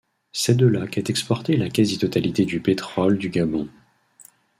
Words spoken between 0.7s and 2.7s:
qu'est exportée la quasi-totalité du